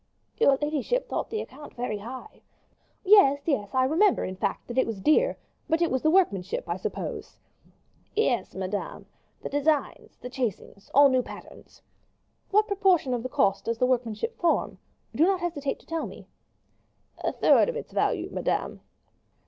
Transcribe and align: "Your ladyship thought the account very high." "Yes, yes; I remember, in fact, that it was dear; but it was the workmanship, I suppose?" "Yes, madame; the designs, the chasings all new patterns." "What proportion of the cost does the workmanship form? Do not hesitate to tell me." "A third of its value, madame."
"Your 0.39 0.57
ladyship 0.59 1.07
thought 1.07 1.29
the 1.29 1.43
account 1.43 1.75
very 1.75 1.99
high." 1.99 2.41
"Yes, 3.05 3.41
yes; 3.45 3.75
I 3.75 3.83
remember, 3.83 4.23
in 4.25 4.35
fact, 4.35 4.67
that 4.67 4.79
it 4.79 4.87
was 4.87 4.99
dear; 4.99 5.37
but 5.69 5.79
it 5.79 5.91
was 5.91 6.01
the 6.01 6.09
workmanship, 6.09 6.67
I 6.67 6.77
suppose?" 6.77 7.37
"Yes, 8.15 8.55
madame; 8.55 9.05
the 9.43 9.49
designs, 9.49 10.17
the 10.17 10.27
chasings 10.27 10.89
all 10.95 11.07
new 11.09 11.21
patterns." 11.21 11.83
"What 12.49 12.65
proportion 12.65 13.13
of 13.13 13.21
the 13.21 13.29
cost 13.29 13.65
does 13.65 13.77
the 13.77 13.85
workmanship 13.85 14.35
form? 14.39 14.79
Do 15.13 15.27
not 15.27 15.39
hesitate 15.39 15.77
to 15.81 15.85
tell 15.85 16.07
me." 16.07 16.25
"A 17.19 17.31
third 17.31 17.69
of 17.69 17.75
its 17.75 17.91
value, 17.91 18.27
madame." 18.31 18.81